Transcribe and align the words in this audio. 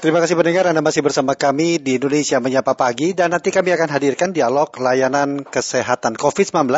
Terima 0.00 0.16
kasih 0.16 0.32
pendengar 0.32 0.64
Anda 0.64 0.80
masih 0.80 1.04
bersama 1.04 1.36
kami 1.36 1.76
di 1.76 2.00
Indonesia 2.00 2.40
Menyapa 2.40 2.72
Pagi 2.72 3.12
dan 3.12 3.36
nanti 3.36 3.52
kami 3.52 3.76
akan 3.76 3.92
hadirkan 3.92 4.32
dialog 4.32 4.72
layanan 4.80 5.44
kesehatan 5.44 6.16
COVID-19 6.16 6.72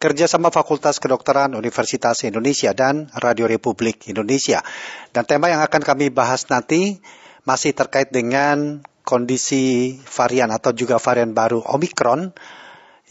kerjasama 0.00 0.48
Fakultas 0.48 0.96
Kedokteran 0.96 1.52
Universitas 1.60 2.24
Indonesia 2.24 2.72
dan 2.72 3.12
Radio 3.20 3.44
Republik 3.44 4.08
Indonesia. 4.08 4.64
Dan 5.12 5.28
tema 5.28 5.52
yang 5.52 5.60
akan 5.60 5.84
kami 5.84 6.08
bahas 6.08 6.48
nanti 6.48 7.04
masih 7.44 7.76
terkait 7.76 8.08
dengan 8.08 8.80
kondisi 9.04 10.00
varian 10.08 10.48
atau 10.48 10.72
juga 10.72 10.96
varian 10.96 11.36
baru 11.36 11.60
Omikron 11.68 12.32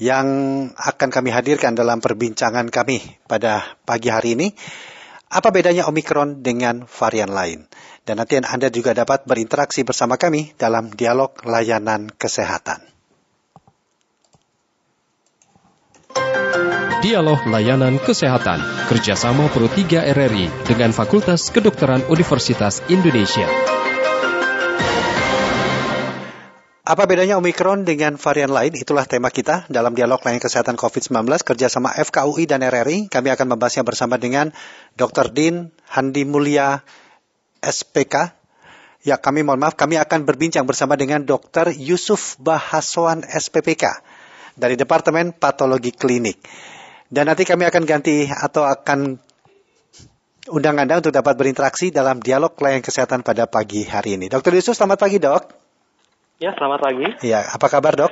yang 0.01 0.25
akan 0.73 1.13
kami 1.13 1.29
hadirkan 1.29 1.77
dalam 1.77 2.01
perbincangan 2.01 2.73
kami 2.73 3.05
pada 3.29 3.77
pagi 3.85 4.09
hari 4.09 4.33
ini. 4.33 4.49
Apa 5.29 5.53
bedanya 5.53 5.85
Omikron 5.85 6.41
dengan 6.41 6.89
varian 6.89 7.29
lain? 7.29 7.69
Dan 8.03 8.19
nanti 8.19 8.35
Anda 8.35 8.67
juga 8.67 8.91
dapat 8.91 9.23
berinteraksi 9.23 9.87
bersama 9.87 10.19
kami 10.19 10.51
dalam 10.59 10.91
dialog 10.91 11.31
layanan 11.47 12.11
kesehatan. 12.11 12.93
Dialog 17.03 17.43
Layanan 17.51 17.99
Kesehatan 17.99 18.87
kerjasama 18.87 19.51
Pro 19.51 19.67
3 19.67 20.07
RRI 20.15 20.47
dengan 20.63 20.95
Fakultas 20.95 21.51
Kedokteran 21.51 21.99
Universitas 22.07 22.79
Indonesia. 22.87 23.43
Apa 26.87 27.03
bedanya 27.03 27.35
Omikron 27.43 27.83
dengan 27.83 28.15
varian 28.15 28.55
lain? 28.55 28.71
Itulah 28.79 29.03
tema 29.03 29.27
kita 29.35 29.67
dalam 29.67 29.99
dialog 29.99 30.23
layanan 30.23 30.39
kesehatan 30.47 30.79
COVID-19 30.79 31.27
kerjasama 31.43 31.91
FKUI 31.91 32.47
dan 32.47 32.63
RRI. 32.63 33.11
Kami 33.11 33.35
akan 33.35 33.51
membahasnya 33.51 33.83
bersama 33.83 34.15
dengan 34.15 34.55
Dr. 34.95 35.27
Din 35.35 35.75
Handi 35.91 36.23
Mulia 36.23 36.87
SPK. 37.63 38.35
Ya, 39.03 39.19
kami 39.19 39.43
mohon 39.43 39.59
maaf, 39.59 39.75
kami 39.75 39.99
akan 39.99 40.23
berbincang 40.23 40.63
bersama 40.63 40.95
dengan 40.95 41.23
Dr. 41.23 41.75
Yusuf 41.75 42.39
Bahaswan 42.39 43.23
SPPK 43.23 43.99
dari 44.55 44.79
Departemen 44.79 45.35
Patologi 45.35 45.91
Klinik. 45.91 46.39
Dan 47.11 47.27
nanti 47.27 47.43
kami 47.43 47.67
akan 47.67 47.83
ganti 47.83 48.27
atau 48.31 48.63
akan 48.63 49.19
undang 50.51 50.75
Anda 50.79 50.99
untuk 50.99 51.15
dapat 51.15 51.35
berinteraksi 51.35 51.91
dalam 51.91 52.19
dialog 52.19 52.55
layanan 52.57 52.83
kesehatan 52.83 53.23
pada 53.23 53.47
pagi 53.47 53.83
hari 53.87 54.15
ini. 54.15 54.27
Dr. 54.31 54.55
Yusuf, 54.55 54.75
selamat 54.75 54.99
pagi 54.99 55.17
dok. 55.19 55.43
Ya, 56.41 56.51
selamat 56.55 56.79
pagi. 56.83 57.07
Ya, 57.23 57.43
apa 57.43 57.67
kabar 57.69 57.95
dok? 57.95 58.11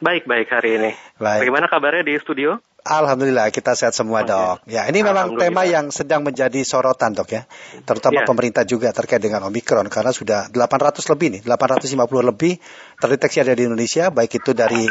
Baik, 0.00 0.24
baik 0.24 0.48
hari 0.48 0.80
ini. 0.80 0.90
Baik. 1.20 1.44
Bagaimana 1.44 1.68
kabarnya 1.68 2.08
di 2.08 2.16
studio? 2.16 2.56
Alhamdulillah 2.80 3.52
kita 3.52 3.76
sehat 3.76 3.92
semua 3.92 4.24
dok. 4.24 4.64
Ya 4.64 4.88
ini 4.88 5.04
memang 5.04 5.36
tema 5.36 5.68
yang 5.68 5.92
sedang 5.92 6.24
menjadi 6.24 6.64
sorotan 6.64 7.12
dok 7.12 7.28
ya, 7.28 7.42
terutama 7.84 8.24
Ya. 8.24 8.26
pemerintah 8.26 8.64
juga 8.64 8.88
terkait 8.96 9.20
dengan 9.20 9.44
Omikron 9.52 9.84
karena 9.92 10.16
sudah 10.16 10.48
800 10.48 11.04
lebih 11.12 11.28
nih, 11.38 11.42
850 11.44 12.24
lebih 12.24 12.56
terdeteksi 12.96 13.44
ada 13.44 13.52
di 13.52 13.68
Indonesia, 13.68 14.08
baik 14.08 14.40
itu 14.40 14.56
dari 14.56 14.88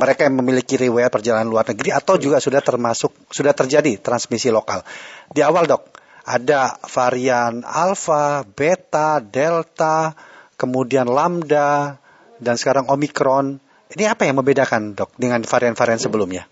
mereka 0.00 0.24
yang 0.24 0.40
memiliki 0.40 0.80
riwayat 0.80 1.12
perjalanan 1.12 1.48
luar 1.48 1.68
negeri 1.68 1.92
atau 1.92 2.16
juga 2.16 2.40
sudah 2.40 2.64
termasuk 2.64 3.12
sudah 3.28 3.52
terjadi 3.52 4.00
transmisi 4.00 4.48
lokal. 4.48 4.80
Di 5.28 5.44
awal 5.44 5.68
dok 5.68 5.92
ada 6.24 6.80
varian 6.88 7.62
alfa, 7.62 8.48
beta, 8.48 9.20
delta, 9.20 10.16
kemudian 10.56 11.04
lambda 11.04 12.00
dan 12.40 12.56
sekarang 12.56 12.88
Omikron. 12.88 13.60
Ini 13.86 14.10
apa 14.10 14.26
yang 14.26 14.40
membedakan 14.40 14.98
dok 14.98 15.14
dengan 15.14 15.46
varian-varian 15.46 16.02
sebelumnya? 16.02 16.50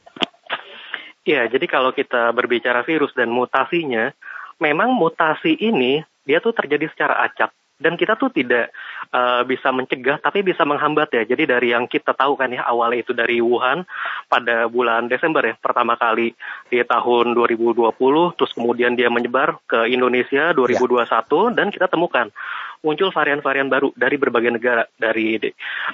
Ya, 1.24 1.48
jadi 1.48 1.64
kalau 1.64 1.96
kita 1.96 2.36
berbicara 2.36 2.84
virus 2.84 3.16
dan 3.16 3.32
mutasinya, 3.32 4.12
memang 4.60 4.92
mutasi 4.92 5.56
ini 5.56 6.04
dia 6.24 6.40
tuh 6.40 6.52
terjadi 6.52 6.84
secara 6.92 7.24
acak. 7.24 7.52
Dan 7.80 7.96
kita 7.98 8.14
tuh 8.14 8.30
tidak 8.30 8.70
eh, 9.10 9.42
bisa 9.44 9.74
mencegah 9.74 10.22
tapi 10.22 10.40
bisa 10.40 10.62
menghambat 10.64 11.12
ya. 11.12 11.22
Jadi 11.28 11.44
dari 11.44 11.74
yang 11.74 11.84
kita 11.90 12.16
tahu 12.16 12.38
kan 12.38 12.52
ya 12.52 12.64
awalnya 12.64 13.04
itu 13.04 13.12
dari 13.12 13.42
Wuhan 13.42 13.84
pada 14.30 14.70
bulan 14.70 15.10
Desember 15.10 15.44
ya 15.44 15.54
pertama 15.58 15.98
kali 15.98 16.32
di 16.70 16.78
tahun 16.80 17.36
2020 17.36 17.94
terus 18.38 18.52
kemudian 18.54 18.96
dia 18.96 19.12
menyebar 19.12 19.60
ke 19.68 19.90
Indonesia 19.90 20.52
2021 20.56 21.56
dan 21.56 21.68
kita 21.68 21.86
temukan 21.90 22.30
muncul 22.84 23.08
varian-varian 23.08 23.72
baru 23.72 23.96
dari 23.96 24.20
berbagai 24.20 24.60
negara 24.60 24.84
dari 25.00 25.40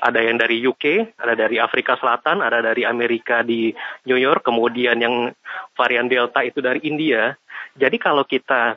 ada 0.02 0.18
yang 0.18 0.36
dari 0.42 0.58
UK, 0.66 1.14
ada 1.22 1.38
dari 1.38 1.62
Afrika 1.62 1.94
Selatan, 1.94 2.42
ada 2.42 2.58
dari 2.58 2.82
Amerika 2.82 3.46
di 3.46 3.70
New 4.10 4.18
York, 4.18 4.42
kemudian 4.42 4.98
yang 4.98 5.30
varian 5.78 6.10
Delta 6.10 6.42
itu 6.42 6.58
dari 6.58 6.82
India. 6.82 7.38
Jadi 7.78 7.96
kalau 8.02 8.26
kita 8.26 8.74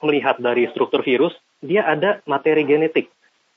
melihat 0.00 0.40
dari 0.40 0.66
struktur 0.72 1.04
virus, 1.04 1.36
dia 1.60 1.84
ada 1.84 2.24
materi 2.24 2.64
genetik. 2.64 3.12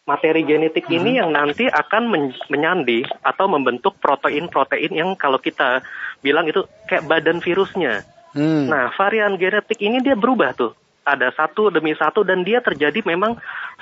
Materi 0.06 0.46
genetik 0.46 0.86
ini 0.86 1.18
yang 1.18 1.34
nanti 1.34 1.66
akan 1.66 2.04
men- 2.14 2.38
menyandi 2.54 3.02
atau 3.26 3.50
membentuk 3.50 3.98
protein-protein 3.98 4.94
yang 4.94 5.18
kalau 5.18 5.42
kita 5.42 5.82
bilang 6.22 6.46
itu 6.46 6.62
kayak 6.86 7.10
badan 7.10 7.42
virusnya. 7.42 8.06
Hmm. 8.38 8.70
Nah, 8.70 8.94
varian 8.94 9.34
genetik 9.42 9.82
ini 9.82 10.06
dia 10.06 10.14
berubah 10.14 10.54
tuh. 10.54 10.78
Ada 11.02 11.34
satu 11.34 11.74
demi 11.74 11.98
satu 11.98 12.22
dan 12.22 12.46
dia 12.46 12.62
terjadi 12.62 13.02
memang 13.02 13.38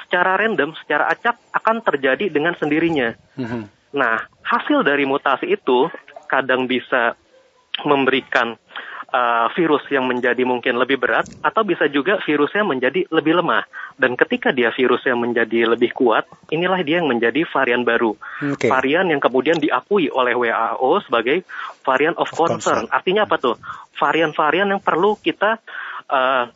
secara 0.08 0.40
random, 0.40 0.72
secara 0.80 1.12
acak 1.12 1.36
akan 1.52 1.84
terjadi 1.84 2.32
dengan 2.32 2.56
sendirinya. 2.56 3.16
Mhm. 3.36 3.92
Nah, 3.96 4.24
hasil 4.48 4.84
dari 4.84 5.04
mutasi 5.04 5.52
itu 5.52 5.92
kadang 6.32 6.72
bisa 6.72 7.20
memberikan 7.84 8.56
uh, 9.14 9.48
virus 9.54 9.86
yang 9.94 10.10
menjadi 10.10 10.42
mungkin 10.44 10.76
lebih 10.82 10.98
berat 10.98 11.30
atau 11.46 11.62
bisa 11.62 11.86
juga 11.88 12.18
virusnya 12.26 12.66
menjadi 12.66 13.06
lebih 13.14 13.40
lemah. 13.40 13.64
Dan 13.94 14.18
ketika 14.18 14.50
dia 14.50 14.74
virusnya 14.74 15.14
menjadi 15.14 15.70
lebih 15.78 15.94
kuat, 15.94 16.26
inilah 16.50 16.82
dia 16.82 17.00
yang 17.00 17.08
menjadi 17.08 17.46
varian 17.46 17.86
baru. 17.86 18.18
Oke. 18.42 18.68
Varian 18.68 19.06
yang 19.14 19.22
kemudian 19.22 19.62
diakui 19.62 20.10
oleh 20.10 20.34
WHO 20.34 21.06
sebagai 21.06 21.46
varian 21.86 22.18
of, 22.18 22.26
Of 22.26 22.34
concern. 22.34 22.58
concern. 22.58 22.82
Artinya 22.90 23.30
apa 23.30 23.38
tuh? 23.38 23.56
Varian-varian 24.02 24.74
yang 24.74 24.82
perlu 24.82 25.14
kita 25.22 25.62
uh, 26.10 26.50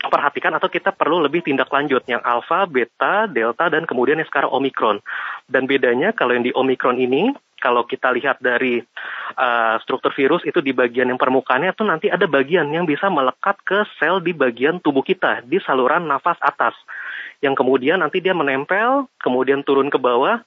perhatikan 0.00 0.56
atau 0.56 0.72
kita 0.72 0.96
perlu 0.96 1.20
lebih 1.20 1.44
tindak 1.44 1.68
lanjut 1.68 2.00
yang 2.08 2.24
alfa, 2.24 2.64
beta, 2.64 3.28
delta 3.28 3.68
dan 3.68 3.84
kemudian 3.84 4.16
yang 4.16 4.28
sekarang 4.28 4.48
omikron. 4.48 5.04
Dan 5.44 5.68
bedanya 5.68 6.16
kalau 6.16 6.32
yang 6.32 6.46
di 6.46 6.52
omikron 6.56 6.96
ini 6.96 7.36
kalau 7.60 7.84
kita 7.84 8.08
lihat 8.16 8.40
dari 8.40 8.80
uh, 9.36 9.76
struktur 9.84 10.16
virus 10.16 10.40
itu 10.48 10.64
di 10.64 10.72
bagian 10.72 11.12
yang 11.12 11.20
permukaannya 11.20 11.76
itu 11.76 11.84
nanti 11.84 12.08
ada 12.08 12.24
bagian 12.24 12.72
yang 12.72 12.88
bisa 12.88 13.12
melekat 13.12 13.60
ke 13.68 13.84
sel 14.00 14.24
di 14.24 14.32
bagian 14.32 14.80
tubuh 14.80 15.04
kita 15.04 15.44
di 15.44 15.60
saluran 15.60 16.08
nafas 16.08 16.40
atas 16.40 16.72
yang 17.44 17.52
kemudian 17.52 18.00
nanti 18.00 18.24
dia 18.24 18.32
menempel 18.32 19.04
kemudian 19.20 19.60
turun 19.60 19.92
ke 19.92 20.00
bawah 20.00 20.40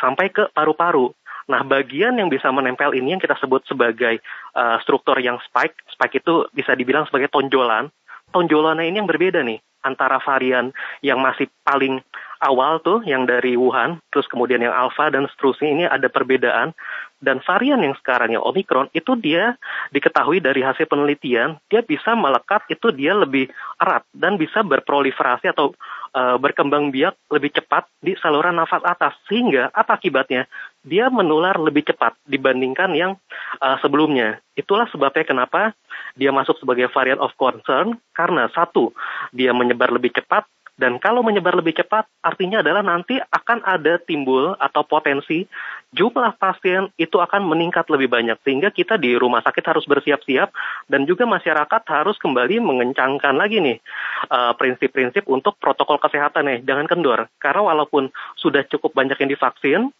sampai 0.00 0.32
ke 0.32 0.48
paru-paru. 0.56 1.12
Nah, 1.48 1.64
bagian 1.64 2.20
yang 2.20 2.28
bisa 2.28 2.52
menempel 2.52 2.92
ini 2.92 3.16
yang 3.16 3.22
kita 3.24 3.32
sebut 3.40 3.64
sebagai 3.64 4.20
uh, 4.52 4.76
struktur 4.84 5.16
yang 5.16 5.40
spike. 5.48 5.72
Spike 5.88 6.20
itu 6.20 6.44
bisa 6.52 6.76
dibilang 6.76 7.08
sebagai 7.08 7.32
tonjolan. 7.32 7.88
Tonjolannya 8.32 8.88
ini 8.88 9.00
yang 9.00 9.08
berbeda 9.08 9.40
nih 9.42 9.58
antara 9.86 10.18
varian 10.20 10.74
yang 11.00 11.22
masih 11.22 11.48
paling 11.64 12.02
awal 12.42 12.80
tuh 12.82 13.02
yang 13.04 13.26
dari 13.26 13.58
Wuhan, 13.58 13.98
terus 14.10 14.26
kemudian 14.30 14.62
yang 14.62 14.74
alpha 14.74 15.10
dan 15.10 15.26
seterusnya 15.30 15.68
ini 15.68 15.84
ada 15.86 16.06
perbedaan. 16.10 16.74
Dan 17.18 17.42
varian 17.42 17.82
yang 17.82 17.98
sekarang 17.98 18.30
yang 18.38 18.46
Omicron 18.46 18.94
itu 18.94 19.18
dia 19.18 19.58
diketahui 19.90 20.38
dari 20.38 20.62
hasil 20.62 20.86
penelitian 20.86 21.58
dia 21.66 21.82
bisa 21.82 22.14
melekat 22.14 22.62
itu 22.70 22.94
dia 22.94 23.10
lebih 23.10 23.50
erat 23.82 24.06
dan 24.14 24.38
bisa 24.38 24.62
berproliferasi 24.62 25.50
atau 25.50 25.74
uh, 26.14 26.38
berkembang 26.38 26.94
biak 26.94 27.18
lebih 27.34 27.58
cepat 27.58 27.90
di 27.98 28.14
saluran 28.22 28.54
nafas 28.54 28.86
atas 28.86 29.18
sehingga 29.26 29.66
apa 29.74 29.98
akibatnya 29.98 30.46
dia 30.86 31.10
menular 31.10 31.58
lebih 31.58 31.90
cepat 31.90 32.14
dibandingkan 32.22 32.94
yang 32.94 33.18
uh, 33.58 33.76
sebelumnya. 33.82 34.38
Itulah 34.54 34.86
sebabnya 34.86 35.26
kenapa 35.26 35.74
dia 36.14 36.30
masuk 36.30 36.62
sebagai 36.62 36.86
varian 36.94 37.18
of 37.18 37.34
concern 37.34 37.98
karena 38.14 38.46
satu 38.54 38.94
dia 39.34 39.50
menyebar 39.50 39.90
lebih 39.90 40.14
cepat 40.14 40.46
dan 40.78 41.02
kalau 41.02 41.26
menyebar 41.26 41.58
lebih 41.58 41.74
cepat, 41.74 42.06
artinya 42.22 42.62
adalah 42.62 42.86
nanti 42.86 43.18
akan 43.18 43.66
ada 43.66 43.98
timbul 43.98 44.54
atau 44.54 44.86
potensi 44.86 45.42
jumlah 45.90 46.38
pasien 46.38 46.86
itu 46.94 47.18
akan 47.18 47.50
meningkat 47.50 47.90
lebih 47.90 48.06
banyak. 48.06 48.38
Sehingga 48.46 48.70
kita 48.70 48.94
di 48.94 49.18
rumah 49.18 49.42
sakit 49.42 49.64
harus 49.66 49.82
bersiap-siap 49.90 50.54
dan 50.86 51.02
juga 51.02 51.26
masyarakat 51.26 51.82
harus 51.82 52.14
kembali 52.22 52.62
mengencangkan 52.62 53.34
lagi 53.34 53.58
nih 53.58 53.82
uh, 54.30 54.54
prinsip-prinsip 54.54 55.26
untuk 55.26 55.58
protokol 55.58 55.98
kesehatan 55.98 56.46
nih. 56.46 56.58
Jangan 56.62 56.86
kendor. 56.86 57.26
Karena 57.42 57.74
walaupun 57.74 58.14
sudah 58.38 58.62
cukup 58.70 58.94
banyak 58.94 59.18
yang 59.18 59.34
divaksin, 59.34 59.90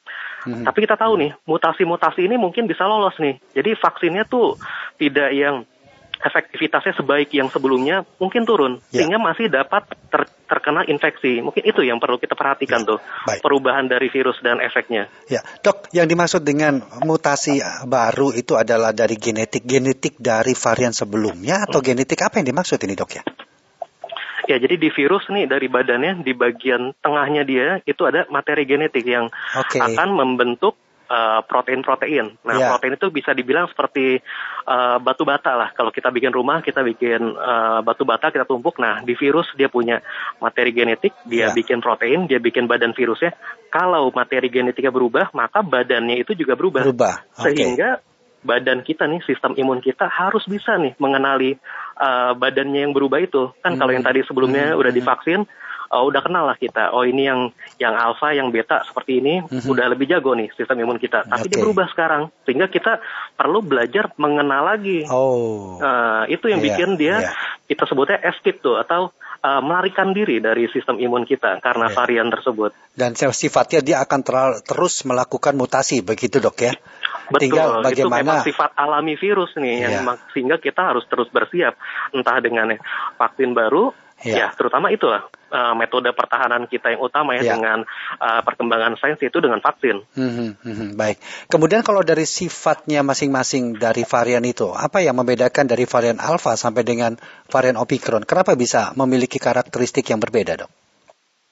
Mhm. 0.47 0.63
tapi 0.63 0.87
kita 0.87 0.95
tahu 0.95 1.19
nih, 1.19 1.35
mutasi-mutasi 1.43 2.31
ini 2.31 2.39
mungkin 2.39 2.71
bisa 2.71 2.87
lolos 2.87 3.19
nih. 3.19 3.43
Jadi 3.59 3.75
vaksinnya 3.75 4.23
tuh 4.31 4.55
tidak 4.95 5.35
yang 5.35 5.67
efektivitasnya 6.19 6.99
sebaik 6.99 7.31
yang 7.35 7.47
sebelumnya 7.51 8.03
mungkin 8.19 8.43
turun 8.43 8.83
Ya. 8.91 9.03
sehingga 9.03 9.19
masih 9.23 9.47
dapat 9.51 9.87
ter- 10.11 10.31
terkena 10.49 10.83
infeksi. 10.89 11.39
Mungkin 11.45 11.63
itu 11.63 11.85
yang 11.85 12.01
perlu 12.03 12.17
kita 12.19 12.35
perhatikan 12.35 12.83
tuh 12.83 12.99
Baik. 13.29 13.45
perubahan 13.45 13.87
dari 13.87 14.09
virus 14.09 14.41
dan 14.41 14.59
efeknya. 14.59 15.07
Ya, 15.29 15.45
dok, 15.63 15.93
yang 15.93 16.09
dimaksud 16.09 16.43
dengan 16.43 16.81
mutasi 17.05 17.61
baru 17.85 18.33
itu 18.35 18.57
adalah 18.57 18.91
dari 18.97 19.15
genetik, 19.21 19.63
genetik 19.69 20.17
dari 20.19 20.57
varian 20.57 20.97
sebelumnya 20.97 21.69
atau 21.69 21.79
genetik 21.85 22.19
apa 22.25 22.41
yang 22.41 22.49
dimaksud 22.51 22.81
ini 22.83 22.97
dok 22.97 23.13
ya? 23.15 23.23
Ya, 24.49 24.57
jadi 24.57 24.81
di 24.81 24.89
virus 24.89 25.29
nih 25.29 25.45
dari 25.45 25.69
badannya 25.69 26.25
di 26.25 26.33
bagian 26.33 26.97
tengahnya 27.05 27.45
dia 27.45 27.85
itu 27.85 28.01
ada 28.09 28.25
materi 28.33 28.65
genetik 28.65 29.05
yang 29.05 29.29
Oke. 29.53 29.77
akan 29.77 30.09
membentuk 30.17 30.81
uh, 31.09 31.41
protein-protein. 31.45 32.39
Nah, 32.45 32.55
Ya. 32.57 32.69
protein 32.71 32.95
itu 32.95 33.09
bisa 33.11 33.33
dibilang 33.33 33.67
seperti 33.67 34.21
uh, 34.69 34.97
batu 35.01 35.25
bata 35.25 35.57
lah. 35.57 35.69
Kalau 35.73 35.89
kita 35.91 36.13
bikin 36.13 36.31
rumah, 36.31 36.61
kita 36.61 36.85
bikin 36.85 37.35
uh, 37.35 37.81
batu 37.83 38.05
bata, 38.05 38.31
kita 38.31 38.45
tumpuk. 38.45 38.77
Nah, 38.79 39.01
di 39.03 39.17
virus 39.17 39.49
dia 39.57 39.73
punya 39.73 40.01
materi 40.39 40.71
genetik, 40.71 41.17
dia 41.25 41.51
Ya. 41.51 41.57
bikin 41.57 41.81
protein, 41.81 42.29
dia 42.29 42.39
bikin 42.39 42.69
badan 42.69 42.93
virusnya. 42.93 43.33
Kalau 43.73 44.13
materi 44.13 44.49
genetiknya 44.53 44.93
berubah, 44.93 45.33
maka 45.33 45.65
badannya 45.65 46.21
itu 46.21 46.37
juga 46.37 46.55
berubah. 46.55 46.85
Berubah. 46.85 47.15
Oke. 47.41 47.53
Sehingga 47.57 48.01
badan 48.39 48.87
kita 48.87 49.05
nih, 49.11 49.19
sistem 49.27 49.59
imun 49.59 49.83
kita 49.83 50.07
harus 50.07 50.47
bisa 50.47 50.79
nih 50.79 50.95
mengenali 51.03 51.59
uh, 51.99 52.33
badannya 52.39 52.87
yang 52.87 52.95
berubah 52.95 53.19
itu. 53.19 53.51
Kan 53.65 53.75
kalau 53.77 53.91
yang 53.91 54.07
tadi 54.07 54.23
sebelumnya 54.25 54.73
Hmm. 54.73 54.81
udah 54.81 54.93
divaksin, 54.95 55.43
uh, 55.89 56.03
udah 56.05 56.21
kenal 56.21 56.45
lah 56.45 56.55
kita. 56.55 56.93
Oh 56.93 57.03
ini 57.03 57.25
yang 57.25 57.51
yang 57.77 57.93
alfa, 57.93 58.33
yang 58.33 58.49
beta 58.49 58.85
seperti 58.85 59.21
ini, 59.21 59.41
udah 59.45 59.87
lebih 59.89 60.07
jago 60.07 60.33
nih 60.33 60.53
sistem 60.55 60.81
imun 60.81 60.97
kita. 60.97 61.25
Tapi 61.25 61.47
dia 61.47 61.59
Hmm. 61.59 61.65
Oke. 61.65 61.65
berubah 61.65 61.87
sekarang, 61.91 62.23
sehingga 62.45 62.69
kita 62.69 63.01
perlu 63.35 63.61
belajar 63.61 64.13
mengenal 64.17 64.63
lagi. 64.69 65.05
Oh. 65.09 65.81
Nah, 65.81 66.25
itu 66.27 66.47
yang 66.47 66.61
Iya, 66.61 66.67
bikin 66.71 66.91
dia 66.95 67.17
iya. 67.25 67.31
kita 67.67 67.85
sebutnya 67.85 68.21
escape 68.23 68.61
tuh 68.61 68.77
atau 68.77 69.11
uh, 69.41 69.61
melarikan 69.61 70.11
diri 70.11 70.39
dari 70.39 70.67
sistem 70.69 70.99
imun 70.99 71.25
kita 71.25 71.59
karena 71.59 71.89
Iya. 71.91 71.95
varian 71.95 72.29
tersebut. 72.29 72.71
Dan 72.93 73.15
sifatnya 73.15 73.81
dia 73.81 73.97
akan 74.03 74.21
teral- 74.23 74.61
terus 74.61 75.03
melakukan 75.03 75.55
mutasi 75.55 76.03
begitu 76.03 76.39
dok 76.39 76.59
ya. 76.59 76.75
Betul, 77.29 77.53
Tinggal 77.53 77.69
itu 77.69 77.85
bagaimana 77.85 78.21
memang 78.25 78.39
sifat 78.41 78.73
alami 78.73 79.15
virus 79.15 79.53
nih 79.55 79.85
yang 79.85 79.95
Iya. 80.01 80.15
sehingga 80.33 80.57
kita 80.57 80.81
harus 80.81 81.05
terus 81.07 81.29
bersiap 81.29 81.77
entah 82.11 82.41
dengan 82.41 82.73
vaksin 83.15 83.53
baru 83.53 83.93
Iya. 84.19 84.35
ya 84.35 84.47
terutama 84.59 84.91
itu 84.91 85.07
lah 85.07 85.31
uh, 85.55 85.79
metode 85.79 86.11
pertahanan 86.11 86.67
kita 86.67 86.91
yang 86.91 87.01
utama 87.07 87.39
ya 87.39 87.47
Iya. 87.47 87.55
dengan 87.55 87.79
uh, 88.19 88.41
perkembangan 88.43 88.99
sains 88.99 89.23
itu 89.23 89.39
dengan 89.39 89.63
vaksin. 89.63 90.03
Mhm, 90.19 90.49
mhm, 90.59 90.89
baik. 90.99 91.23
Kemudian 91.47 91.87
kalau 91.87 92.03
dari 92.03 92.27
sifatnya 92.27 93.07
masing-masing 93.07 93.79
dari 93.79 94.03
varian 94.03 94.43
itu, 94.43 94.75
apa 94.75 94.99
yang 95.01 95.15
membedakan 95.15 95.71
dari 95.71 95.87
varian 95.87 96.19
alpha 96.19 96.59
sampai 96.59 96.83
dengan 96.83 97.15
varian 97.47 97.79
omicron? 97.79 98.27
Kenapa 98.27 98.59
bisa 98.59 98.91
memiliki 98.99 99.39
karakteristik 99.39 100.11
yang 100.11 100.19
berbeda, 100.19 100.67
dok? 100.67 100.71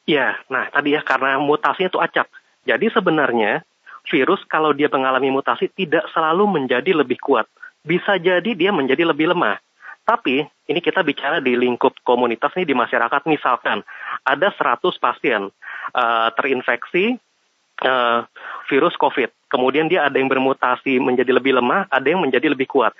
Ya, 0.06 0.38
nah 0.50 0.70
tadi 0.70 0.94
ya 0.94 1.02
karena 1.02 1.38
mutasinya 1.38 1.90
itu 1.90 1.98
acak. 1.98 2.30
Jadi 2.66 2.90
sebenarnya 2.94 3.62
virus 4.10 4.42
kalau 4.46 4.70
dia 4.70 4.86
mengalami 4.86 5.34
mutasi 5.34 5.66
tidak 5.70 6.06
selalu 6.14 6.46
menjadi 6.46 6.94
lebih 6.94 7.18
kuat. 7.18 7.46
Bisa 7.82 8.18
jadi 8.18 8.54
dia 8.54 8.70
menjadi 8.74 9.06
lebih 9.06 9.34
lemah. 9.34 9.62
Tapi 10.06 10.46
ini 10.70 10.78
kita 10.78 11.02
bicara 11.02 11.42
di 11.42 11.58
lingkup 11.58 11.98
komunitas 12.06 12.54
nih 12.54 12.62
di 12.62 12.78
masyarakat 12.78 13.26
misalkan 13.26 13.82
ada 14.22 14.54
100 14.54 14.78
pasien 15.02 15.50
eh, 15.90 16.28
terinfeksi 16.38 17.18
eh, 17.82 18.20
virus 18.70 18.94
COVID. 18.94 19.50
Kemudian 19.50 19.90
dia 19.90 20.06
ada 20.06 20.14
yang 20.14 20.30
bermutasi 20.30 21.02
menjadi 21.02 21.34
lebih 21.34 21.58
lemah, 21.58 21.90
ada 21.90 22.06
yang 22.06 22.22
menjadi 22.22 22.54
lebih 22.54 22.70
kuat. 22.70 22.94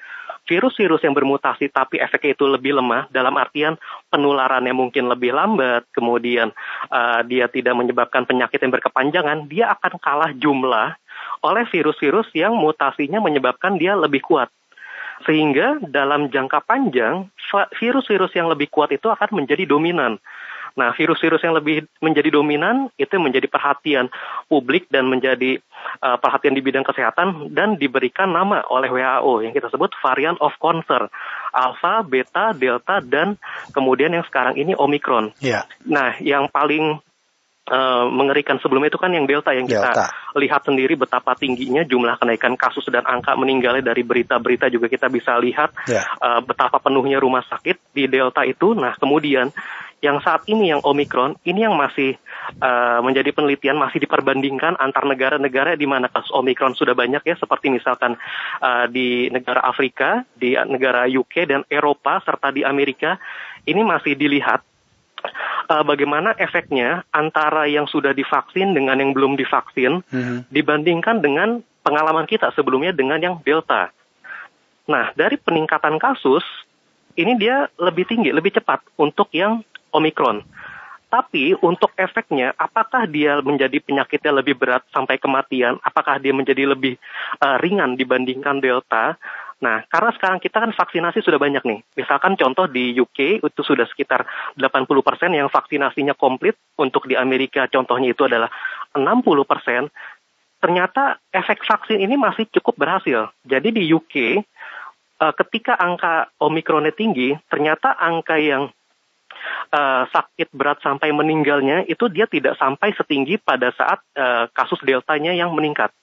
Virus-virus 0.47 1.03
yang 1.03 1.11
bermutasi 1.11 1.75
tapi 1.75 1.99
efeknya 1.99 2.38
itu 2.38 2.47
lebih 2.47 2.79
lemah 2.79 3.11
dalam 3.11 3.35
artian 3.35 3.75
penularannya 4.14 4.70
mungkin 4.70 5.11
lebih 5.11 5.31
lambat, 5.31 5.87
kemudian 5.94 6.50
eh, 6.91 7.20
dia 7.31 7.47
tidak 7.47 7.79
menyebabkan 7.79 8.26
penyakit 8.26 8.58
yang 8.58 8.75
berkepanjangan, 8.75 9.47
dia 9.47 9.70
akan 9.79 9.94
kalah 10.03 10.35
jumlah 10.35 10.99
oleh 11.47 11.64
virus-virus 11.70 12.35
yang 12.35 12.58
mutasinya 12.58 13.23
menyebabkan 13.23 13.79
dia 13.79 13.94
lebih 13.94 14.26
kuat. 14.26 14.50
Sehingga 15.25 15.81
dalam 15.81 16.29
jangka 16.29 16.61
panjang, 16.69 17.33
virus-virus 17.81 18.37
yang 18.37 18.53
lebih 18.53 18.69
kuat 18.69 18.93
itu 18.93 19.09
akan 19.09 19.33
menjadi 19.33 19.65
dominan. 19.65 20.21
Nah, 20.77 20.93
virus-virus 20.93 21.41
yang 21.41 21.57
lebih 21.57 21.89
menjadi 22.05 22.29
dominan 22.29 22.93
itu 23.01 23.17
menjadi 23.17 23.49
perhatian 23.49 24.13
publik 24.45 24.93
dan 24.93 25.09
menjadi 25.09 25.57
uh, 26.05 26.21
perhatian 26.21 26.53
di 26.53 26.61
bidang 26.61 26.85
kesehatan 26.85 27.57
dan 27.57 27.81
diberikan 27.81 28.29
nama 28.29 28.61
oleh 28.69 28.93
WHO 28.93 29.41
yang 29.41 29.57
kita 29.57 29.73
sebut 29.73 29.97
varian 30.05 30.37
of 30.45 30.53
concern. 30.61 31.09
Alpha, 31.57 32.05
beta, 32.05 32.53
delta, 32.53 33.01
dan 33.01 33.41
kemudian 33.73 34.13
yang 34.13 34.29
sekarang 34.29 34.61
ini 34.61 34.77
omikron. 34.77 35.33
Ya. 35.41 35.65
Nah, 35.89 36.21
yang 36.21 36.53
paling 36.53 37.01
uh, 37.71 38.07
mengerikan 38.11 38.59
sebelumnya 38.63 38.91
itu 38.91 39.01
kan 39.01 39.11
yang 39.13 39.27
delta 39.27 39.51
yang 39.53 39.67
kita 39.67 39.91
Delta. 39.93 40.07
lihat 40.39 40.63
sendiri 40.67 40.95
betapa 40.95 41.35
tingginya 41.35 41.83
jumlah 41.83 42.19
kenaikan 42.19 42.55
kasus 42.55 42.87
dan 42.91 43.03
angka 43.07 43.35
meninggalnya 43.35 43.83
dari 43.83 44.03
berita-berita 44.07 44.71
juga 44.71 44.87
kita 44.91 45.11
bisa 45.11 45.37
lihat 45.39 45.71
Ya. 45.87 46.03
uh, 46.23 46.41
betapa 46.43 46.79
penuhnya 46.83 47.19
rumah 47.23 47.43
sakit 47.47 47.95
di 47.95 48.07
delta 48.11 48.43
itu. 48.43 48.75
Nah, 48.75 48.95
kemudian 48.99 49.51
yang 50.05 50.21
saat 50.21 50.45
ini 50.47 50.69
yang 50.71 50.85
omikron 50.85 51.41
ini 51.49 51.65
yang 51.65 51.73
masih 51.73 52.15
uh, 52.61 53.01
menjadi 53.01 53.33
penelitian 53.33 53.81
masih 53.81 53.97
diperbandingkan 54.05 54.77
antar 54.77 55.09
negara-negara 55.09 55.73
di 55.75 55.89
mana 55.89 56.13
kasus 56.13 56.29
omikron 56.37 56.77
sudah 56.77 56.93
banyak 56.93 57.25
ya 57.25 57.35
seperti 57.41 57.73
misalkan 57.73 58.15
uh, 58.61 58.85
di 58.93 59.33
negara 59.33 59.65
Afrika, 59.65 60.23
di 60.37 60.53
negara 60.69 61.09
UK 61.09 61.49
dan 61.49 61.63
Eropa 61.73 62.21
serta 62.23 62.53
di 62.53 62.61
Amerika 62.61 63.17
ini 63.65 63.81
masih 63.83 64.15
dilihat 64.15 64.63
uh, 65.71 65.85
bagaimana 65.87 66.35
efeknya 66.39 67.03
antara 67.11 67.67
yang 67.67 67.89
sudah 67.89 68.13
divaksin 68.13 68.73
dengan 68.77 68.99
yang 68.99 69.13
belum 69.17 69.35
divaksin 69.35 70.03
Mhm. 70.11 70.51
dibandingkan 70.53 71.21
dengan 71.21 71.63
pengalaman 71.83 72.27
kita 72.27 72.51
sebelumnya 72.55 72.91
dengan 72.91 73.19
yang 73.23 73.35
Delta. 73.43 73.91
Nah, 74.87 75.11
dari 75.19 75.39
peningkatan 75.39 75.99
kasus, 75.99 76.43
ini 77.19 77.35
dia 77.39 77.67
lebih 77.79 78.07
tinggi, 78.07 78.31
lebih 78.31 78.55
cepat 78.55 78.83
untuk 78.99 79.31
yang 79.35 79.63
Omikron. 79.91 80.43
Tapi 81.07 81.55
untuk 81.63 81.95
efeknya, 81.95 82.51
apakah 82.59 83.07
dia 83.07 83.39
menjadi 83.39 83.79
penyakitnya 83.79 84.43
lebih 84.43 84.59
berat 84.59 84.83
sampai 84.91 85.17
kematian? 85.23 85.79
Apakah 85.81 86.19
dia 86.19 86.35
menjadi 86.35 86.67
lebih 86.67 86.99
uh, 87.39 87.57
ringan 87.63 87.95
dibandingkan 87.95 88.59
Delta? 88.59 89.15
Nah, 89.56 89.88
karena 89.88 90.12
sekarang 90.12 90.37
kita 90.37 90.61
kan 90.61 90.73
vaksinasi 90.76 91.25
sudah 91.25 91.41
banyak 91.41 91.64
nih. 91.64 91.81
Misalkan 91.97 92.37
contoh 92.37 92.69
di 92.69 92.93
UK 92.93 93.41
itu 93.41 93.61
sudah 93.64 93.88
sekitar 93.88 94.29
80% 94.53 95.32
yang 95.32 95.49
vaksinasinya 95.49 96.12
komplit. 96.12 96.60
Untuk 96.77 97.08
di 97.08 97.17
Amerika 97.17 97.65
contohnya 97.72 98.13
itu 98.13 98.29
adalah 98.29 98.53
60%. 98.93 99.89
Ternyata 100.60 101.17
efek 101.32 101.65
vaksin 101.65 102.05
ini 102.05 102.20
masih 102.20 102.44
cukup 102.53 102.77
berhasil. 102.77 103.32
Jadi 103.48 103.72
di 103.72 103.89
UK 103.89 104.15
eh, 105.25 105.34
ketika 105.41 105.81
angka 105.81 106.29
omikronnya 106.36 106.93
tinggi, 106.93 107.32
ternyata 107.48 107.96
angka 107.96 108.36
yang 108.36 108.69
eh, 109.72 110.05
sakit 110.05 110.53
berat 110.53 110.84
sampai 110.84 111.17
meninggalnya 111.17 111.89
itu 111.89 112.13
dia 112.13 112.29
tidak 112.29 112.60
sampai 112.60 112.93
setinggi 112.93 113.41
pada 113.41 113.72
saat 113.72 114.05
eh, 114.13 114.53
kasus 114.53 114.84
deltanya 114.84 115.32
yang 115.32 115.56
meningkat. 115.56 115.96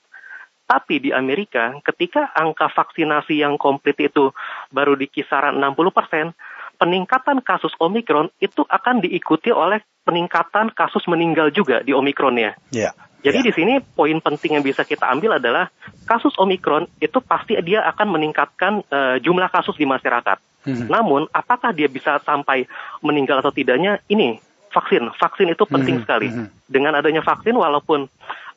Tapi 0.64 0.96
di 0.96 1.10
Amerika, 1.12 1.76
ketika 1.84 2.32
angka 2.32 2.72
vaksinasi 2.72 3.44
yang 3.44 3.60
komplit 3.60 4.00
itu 4.00 4.32
baru 4.72 4.96
di 4.96 5.12
kisaran 5.12 5.60
60%, 5.60 6.32
peningkatan 6.80 7.44
kasus 7.44 7.76
Omikron 7.78 8.32
itu 8.40 8.64
akan 8.64 9.04
diikuti 9.04 9.52
oleh 9.52 9.84
peningkatan 10.04 10.72
kasus 10.72 11.04
meninggal 11.04 11.52
juga 11.52 11.84
di 11.84 11.92
Omikronnya. 11.92 12.56
Ya. 12.72 12.96
Jadi 13.24 13.40
Ya. 13.40 13.46
di 13.48 13.52
sini 13.56 13.74
poin 13.80 14.20
penting 14.20 14.60
yang 14.60 14.64
bisa 14.64 14.84
kita 14.84 15.08
ambil 15.08 15.40
adalah 15.40 15.72
kasus 16.04 16.36
Omikron 16.36 16.84
itu 17.00 17.20
pasti 17.24 17.56
dia 17.64 17.84
akan 17.88 18.16
meningkatkan 18.16 18.84
eh, 18.84 19.16
jumlah 19.20 19.48
kasus 19.48 19.76
di 19.76 19.88
masyarakat. 19.88 20.36
Mhm. 20.64 20.88
Namun 20.92 21.28
apakah 21.32 21.72
dia 21.72 21.88
bisa 21.88 22.20
sampai 22.20 22.68
meninggal 23.00 23.40
atau 23.40 23.52
tidaknya 23.52 24.00
ini 24.08 24.40
vaksin. 24.72 25.08
Vaksin 25.16 25.48
itu 25.52 25.64
penting 25.64 26.00
Mhm, 26.00 26.02
sekali. 26.04 26.28
mhm. 26.32 26.46
Dengan 26.68 26.96
adanya 26.96 27.20
vaksin 27.24 27.56
walaupun 27.56 28.08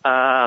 eh, 0.04 0.46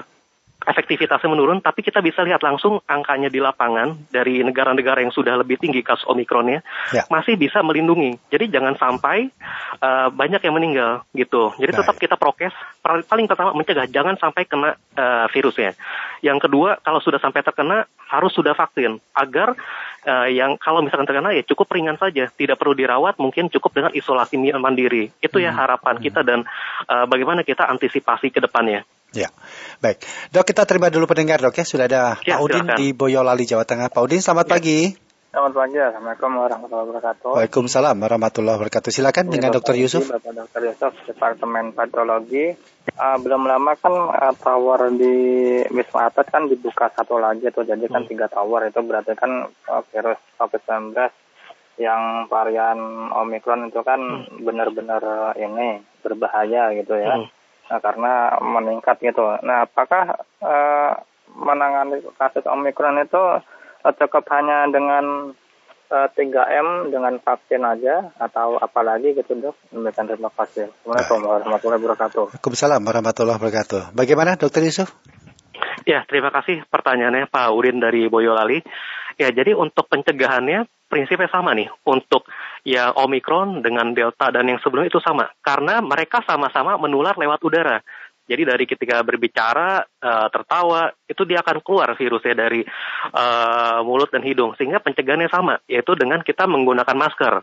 efektivitasnya 0.61 1.29
menurun, 1.29 1.64
tapi 1.64 1.81
kita 1.81 2.00
bisa 2.00 2.21
lihat 2.21 2.45
langsung 2.45 2.85
angkanya 2.85 3.33
di 3.33 3.40
lapangan 3.40 3.97
dari 4.12 4.45
negara-negara 4.45 5.00
yang 5.00 5.09
sudah 5.09 5.40
lebih 5.40 5.57
tinggi 5.57 5.81
kasus 5.81 6.05
omikronnya 6.05 6.61
Ya. 6.93 7.07
masih 7.09 7.40
bisa 7.40 7.64
melindungi. 7.64 8.19
Jadi 8.29 8.52
jangan 8.52 8.76
sampai 8.76 9.33
eh, 9.81 10.09
banyak 10.12 10.40
yang 10.43 10.55
meninggal 10.57 11.07
gitu. 11.14 11.55
Jadi 11.57 11.73
tetap 11.73 11.97
kita 11.97 12.17
prokes. 12.21 12.52
Paling 12.83 13.25
pertama 13.25 13.57
mencegah 13.57 13.88
jangan 13.88 14.21
sampai 14.21 14.45
kena 14.45 14.76
eh, 14.97 15.26
virusnya. 15.33 15.73
Yang 16.21 16.49
kedua 16.49 16.76
kalau 16.83 17.00
sudah 17.00 17.17
sampai 17.17 17.40
terkena 17.40 17.88
harus 18.11 18.33
sudah 18.35 18.52
vaksin 18.52 19.00
agar 19.17 19.57
eh, 20.05 20.37
yang 20.37 20.61
kalau 20.61 20.85
misalkan 20.85 21.09
terkena 21.09 21.33
ya 21.33 21.40
cukup 21.47 21.73
ringan 21.73 21.97
saja, 21.97 22.29
tidak 22.37 22.61
perlu 22.61 22.76
dirawat, 22.76 23.17
mungkin 23.17 23.49
cukup 23.49 23.73
dengan 23.73 23.93
isolasi 23.97 24.37
mandiri. 24.57 25.09
Itu 25.21 25.40
ya 25.40 25.50
Hmm. 25.50 25.61
harapan 25.62 25.97
kita 25.99 26.21
dan 26.21 26.45
eh, 26.85 27.05
bagaimana 27.09 27.40
kita 27.47 27.64
antisipasi 27.64 28.29
ke 28.29 28.45
depannya. 28.45 28.85
Ya, 29.11 29.26
baik. 29.83 30.07
Dok, 30.31 30.47
kita 30.47 30.62
terima 30.62 30.87
dulu 30.87 31.11
pendengar 31.11 31.43
dok 31.43 31.59
ya. 31.59 31.67
Sudah 31.67 31.90
ada 31.90 32.02
Ya, 32.23 32.38
Pak 32.38 32.47
Udin 32.47 32.62
silakan. 32.62 32.79
di 32.79 32.87
Boyolali, 32.95 33.43
Jawa 33.43 33.67
Tengah. 33.67 33.90
Pak 33.90 34.02
Udin, 34.07 34.23
selamat 34.23 34.47
Ya. 34.47 34.52
pagi. 34.55 34.81
Selamat 35.31 35.52
pagi, 35.55 35.79
Assalamualaikum 35.79 36.31
warahmatullahi 36.37 36.87
wabarakatuh. 36.90 37.31
Waalaikumsalam 37.38 37.97
warahmatullahi 38.02 38.57
wabarakatuh. 38.59 38.90
Silakan 38.90 39.25
Ini 39.26 39.33
dengan 39.38 39.50
Dr. 39.55 39.75
Yusuf. 39.79 40.02
Bapak 40.11 40.35
Dr. 40.35 40.62
Yusuf, 40.67 40.93
Departemen 41.07 41.71
Patologi. 41.71 42.50
Ah, 42.95 43.14
belum 43.14 43.47
lama 43.47 43.79
kan 43.79 43.95
ah, 44.11 44.35
tower 44.35 44.90
di 44.90 45.14
Wisma 45.71 46.11
Atlet 46.11 46.26
kan 46.26 46.50
dibuka 46.50 46.90
satu 46.90 47.19
lagi 47.19 47.47
tuh, 47.47 47.62
jadi 47.62 47.87
kan 47.87 48.02
Hmm. 48.02 48.11
tiga 48.11 48.26
tower 48.26 48.67
itu 48.67 48.83
berarti 48.83 49.14
kan 49.14 49.31
ah, 49.67 49.83
virus 49.87 50.19
COVID-19 50.35 50.99
yang 51.79 52.02
varian 52.26 52.79
Omikron 53.14 53.71
itu 53.71 53.83
kan 53.83 54.02
hmm. 54.02 54.43
benar-benar 54.43 55.02
ini 55.35 55.79
berbahaya 56.02 56.75
gitu 56.75 56.95
ya. 56.95 57.23
Hmm. 57.23 57.31
Nah, 57.71 57.79
karena 57.79 58.35
meningkat 58.43 58.99
gitu. 58.99 59.23
Nah, 59.47 59.62
apakah 59.62 60.27
uh, 60.43 60.93
menangani 61.39 62.03
kasus 62.19 62.43
Omikron 62.43 62.99
itu 62.99 63.23
uh, 63.87 63.95
cukup 63.95 64.27
hanya 64.35 64.67
dengan 64.67 65.31
uh, 65.95 66.09
eh, 66.11 66.27
3M 66.35 66.91
dengan 66.91 67.15
vaksin 67.23 67.62
aja 67.62 68.11
atau 68.19 68.59
apalagi 68.59 69.15
gitu 69.15 69.39
dok? 69.39 69.55
Demikian 69.71 70.11
terima 70.11 70.35
kasih. 70.35 70.67
Assalamualaikum 70.83 71.19
warahmatullahi 71.23 71.81
wabarakatuh. 71.87 72.25
Waalaikumsalam 72.35 72.83
warahmatullahi 72.83 73.39
wabarakatuh. 73.39 73.83
Bagaimana 73.95 74.35
dokter 74.35 74.67
Yusuf? 74.67 74.91
Ya, 75.87 76.03
terima 76.11 76.35
kasih 76.35 76.67
pertanyaannya 76.67 77.31
Pak 77.31 77.55
Urin 77.55 77.79
dari 77.79 78.11
Boyolali. 78.11 78.61
Ya, 79.15 79.31
jadi 79.31 79.55
untuk 79.55 79.87
pencegahannya 79.87 80.67
prinsipnya 80.91 81.31
sama 81.31 81.55
nih. 81.55 81.71
Untuk 81.87 82.27
ya 82.64 82.93
Omikron 82.93 83.64
dengan 83.64 83.93
Delta 83.97 84.29
dan 84.33 84.49
yang 84.49 84.61
sebelumnya 84.61 84.93
itu 84.93 85.02
sama. 85.02 85.29
Karena 85.40 85.81
mereka 85.81 86.21
sama-sama 86.25 86.76
menular 86.76 87.17
lewat 87.17 87.40
udara. 87.45 87.79
Jadi 88.31 88.47
dari 88.47 88.62
ketika 88.62 89.02
berbicara, 89.02 89.83
uh, 89.83 90.29
tertawa, 90.31 90.87
itu 91.11 91.26
dia 91.26 91.43
akan 91.43 91.59
keluar 91.67 91.99
virusnya 91.99 92.47
dari 92.47 92.62
uh, 93.11 93.83
mulut 93.83 94.07
dan 94.14 94.23
hidung. 94.23 94.55
Sehingga 94.55 94.79
pencegahannya 94.79 95.26
sama, 95.26 95.59
yaitu 95.67 95.99
dengan 95.99 96.23
kita 96.23 96.47
menggunakan 96.47 96.95
masker. 96.95 97.43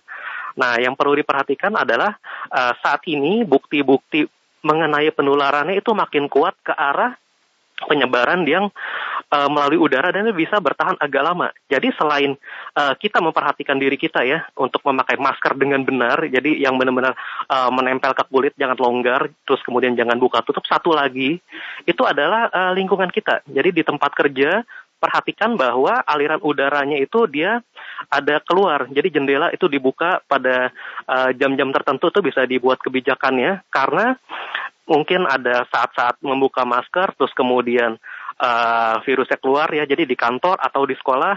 Nah, 0.56 0.80
yang 0.80 0.96
perlu 0.96 1.20
diperhatikan 1.20 1.76
adalah 1.76 2.16
uh, 2.56 2.72
saat 2.80 3.04
ini 3.12 3.44
bukti-bukti 3.44 4.32
mengenai 4.64 5.12
penularannya 5.12 5.76
itu 5.76 5.92
makin 5.92 6.32
kuat 6.32 6.56
ke 6.64 6.72
arah 6.72 7.20
penyebaran 7.86 8.42
yang 8.50 8.74
uh, 9.32 9.50
melalui 9.52 9.80
udara 9.80 10.10
dan 10.12 10.28
bisa 10.32 10.60
bertahan 10.60 10.96
agak 11.00 11.24
lama. 11.24 11.48
Jadi 11.68 11.92
selain 11.96 12.36
uh, 12.76 12.94
kita 12.96 13.20
memperhatikan 13.20 13.76
diri 13.80 14.00
kita 14.00 14.24
ya 14.24 14.44
untuk 14.56 14.84
memakai 14.88 15.20
masker 15.20 15.54
dengan 15.60 15.84
benar, 15.84 16.24
jadi 16.28 16.68
yang 16.68 16.80
benar-benar 16.80 17.14
uh, 17.52 17.70
menempel 17.72 18.12
ke 18.16 18.24
kulit 18.32 18.54
jangan 18.56 18.78
longgar, 18.80 19.32
terus 19.44 19.62
kemudian 19.64 19.96
jangan 19.96 20.18
buka 20.20 20.44
tutup. 20.44 20.64
Satu 20.68 20.96
lagi 20.96 21.40
itu 21.84 22.04
adalah 22.04 22.48
uh, 22.52 22.72
lingkungan 22.76 23.12
kita. 23.12 23.44
Jadi 23.48 23.70
di 23.76 23.84
tempat 23.84 24.12
kerja 24.16 24.64
perhatikan 24.98 25.54
bahwa 25.54 26.02
aliran 26.10 26.42
udaranya 26.42 26.98
itu 26.98 27.30
dia 27.30 27.62
ada 28.10 28.42
keluar. 28.42 28.90
Jadi 28.90 29.14
jendela 29.14 29.54
itu 29.54 29.70
dibuka 29.70 30.26
pada 30.26 30.74
jam-jam 31.38 31.70
uh, 31.70 31.76
tertentu 31.78 32.10
tuh 32.10 32.26
bisa 32.26 32.50
dibuat 32.50 32.82
kebijakannya 32.82 33.62
karena 33.70 34.18
mungkin 34.88 35.28
ada 35.28 35.68
saat-saat 35.68 36.24
membuka 36.24 36.64
masker 36.64 37.12
terus 37.20 37.36
kemudian 37.36 38.00
uh, 38.42 38.96
virusnya 39.04 39.38
keluar 39.42 39.70
ya. 39.74 39.84
Jadi 39.86 40.06
di 40.06 40.16
kantor 40.18 40.58
atau 40.62 40.86
di 40.86 40.96
sekolah 40.98 41.36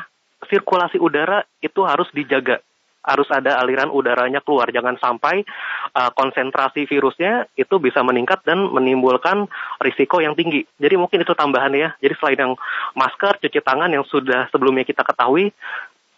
sirkulasi 0.49 0.97
udara 0.97 1.45
itu 1.61 1.85
harus 1.85 2.09
dijaga. 2.13 2.61
Harus 3.01 3.33
ada 3.33 3.57
aliran 3.57 3.89
udaranya 3.89 4.45
keluar, 4.45 4.69
jangan 4.69 5.01
sampai 5.01 5.41
uh, 5.97 6.13
konsentrasi 6.13 6.85
virusnya 6.85 7.49
itu 7.57 7.81
bisa 7.81 8.05
meningkat 8.05 8.45
dan 8.45 8.69
menimbulkan 8.69 9.49
risiko 9.81 10.21
yang 10.21 10.37
tinggi. 10.37 10.69
Jadi 10.77 11.01
mungkin 11.01 11.25
itu 11.25 11.33
tambahan 11.33 11.73
ya. 11.73 11.97
Jadi 11.97 12.15
selain 12.21 12.41
yang 12.45 12.53
masker, 12.93 13.41
cuci 13.41 13.61
tangan 13.65 13.89
yang 13.89 14.05
sudah 14.05 14.53
sebelumnya 14.53 14.85
kita 14.85 15.01
ketahui, 15.01 15.49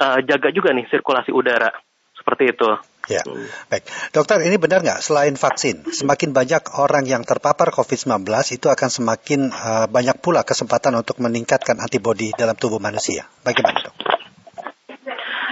uh, 0.03 0.19
jaga 0.27 0.51
juga 0.51 0.75
nih 0.75 0.91
sirkulasi 0.91 1.31
udara. 1.31 1.71
Seperti 2.19 2.51
itu. 2.51 2.71
Ya, 3.11 3.27
baik. 3.67 3.83
Dokter, 4.15 4.39
ini 4.47 4.55
benar 4.63 4.87
nggak 4.87 5.03
selain 5.03 5.35
vaksin, 5.35 5.91
semakin 5.91 6.31
banyak 6.31 6.79
orang 6.79 7.03
yang 7.03 7.27
terpapar 7.27 7.75
COVID-19 7.75 8.23
itu 8.55 8.71
akan 8.71 8.89
semakin 8.95 9.51
uh, 9.51 9.87
banyak 9.91 10.23
pula 10.23 10.47
kesempatan 10.47 10.95
untuk 10.95 11.19
meningkatkan 11.19 11.83
antibodi 11.83 12.31
dalam 12.39 12.55
tubuh 12.55 12.79
manusia. 12.79 13.27
Bagaimana 13.43 13.83
dok? 13.83 13.95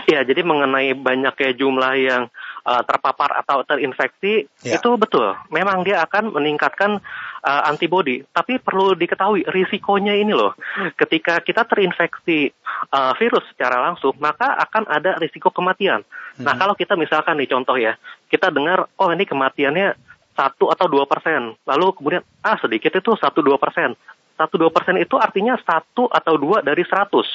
Ya, 0.06 0.22
jadi 0.22 0.42
mengenai 0.46 0.94
banyaknya 0.94 1.50
jumlah 1.58 1.94
yang 1.98 2.22
uh, 2.64 2.82
terpapar 2.84 3.40
atau 3.44 3.62
terinfeksi 3.64 4.48
ya. 4.64 4.76
itu 4.80 4.90
betul. 4.96 5.36
Memang 5.52 5.84
dia 5.84 6.04
akan 6.04 6.34
meningkatkan 6.34 7.00
uh, 7.44 7.62
antibodi. 7.68 8.24
Tapi 8.30 8.60
perlu 8.60 8.96
diketahui 8.96 9.48
risikonya 9.48 10.16
ini 10.16 10.32
loh. 10.32 10.56
Ketika 10.96 11.40
kita 11.40 11.64
terinfeksi 11.64 12.52
uh, 12.92 13.12
virus 13.16 13.44
secara 13.52 13.80
langsung, 13.80 14.16
maka 14.20 14.56
akan 14.68 14.88
ada 14.88 15.16
risiko 15.20 15.48
kematian. 15.52 16.04
Nah, 16.40 16.56
hmm. 16.56 16.60
kalau 16.60 16.74
kita 16.76 16.94
misalkan 16.96 17.36
nih 17.40 17.50
contoh 17.50 17.76
ya, 17.76 17.96
kita 18.32 18.48
dengar, 18.52 18.88
oh 18.96 19.10
ini 19.12 19.24
kematiannya 19.28 19.96
satu 20.36 20.72
atau 20.72 20.86
dua 20.88 21.04
persen, 21.04 21.52
lalu 21.68 21.92
kemudian 21.92 22.22
ah 22.40 22.56
sedikit 22.56 22.96
itu 22.96 23.12
satu 23.18 23.44
dua 23.44 23.60
persen, 23.60 23.92
satu 24.40 24.56
dua 24.56 24.72
persen 24.72 24.96
itu 24.96 25.20
artinya 25.20 25.58
satu 25.60 26.08
atau 26.08 26.34
dua 26.40 26.64
dari 26.64 26.80
seratus. 26.86 27.28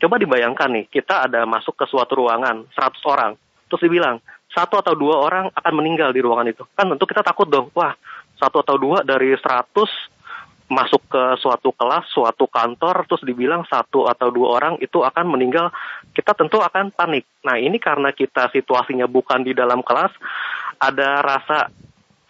Coba 0.00 0.16
dibayangkan 0.16 0.72
nih, 0.72 0.84
kita 0.88 1.28
ada 1.28 1.44
masuk 1.44 1.76
ke 1.76 1.84
suatu 1.84 2.16
ruangan 2.16 2.64
seratus 2.72 3.02
orang, 3.04 3.36
terus 3.68 3.84
dibilang 3.84 4.24
satu 4.56 4.80
atau 4.80 4.96
dua 4.96 5.20
orang 5.20 5.52
akan 5.52 5.72
meninggal 5.76 6.16
di 6.16 6.24
ruangan 6.24 6.48
itu, 6.48 6.64
kan 6.72 6.88
tentu 6.88 7.04
kita 7.04 7.20
takut 7.20 7.44
dong, 7.44 7.68
wah 7.76 7.92
satu 8.40 8.64
atau 8.64 8.80
dua 8.80 9.04
dari 9.04 9.36
seratus 9.36 9.92
masuk 10.66 10.98
ke 11.06 11.22
suatu 11.38 11.70
kelas, 11.76 12.10
suatu 12.10 12.50
kantor, 12.50 13.06
terus 13.06 13.22
dibilang 13.22 13.62
satu 13.68 14.10
atau 14.10 14.32
dua 14.34 14.58
orang 14.58 14.74
itu 14.82 14.98
akan 15.04 15.30
meninggal, 15.30 15.70
kita 16.10 16.34
tentu 16.34 16.58
akan 16.58 16.90
panik. 16.90 17.22
Nah 17.46 17.54
ini 17.60 17.78
karena 17.78 18.10
kita 18.10 18.50
situasinya 18.50 19.06
bukan 19.06 19.46
di 19.46 19.54
dalam 19.54 19.84
kelas, 19.84 20.10
ada 20.82 21.22
rasa 21.22 21.70